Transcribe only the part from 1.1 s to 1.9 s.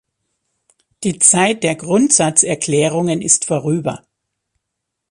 Zeit der